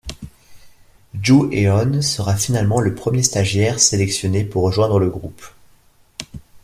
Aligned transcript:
Joo 1.13 1.51
Heon 1.51 2.01
sera 2.01 2.35
finalement 2.35 2.81
le 2.81 2.95
premier 2.95 3.21
stagiaire 3.21 3.79
sélectionné 3.79 4.43
pour 4.43 4.63
rejoindre 4.63 4.97
le 4.99 5.11
groupe. 5.11 5.43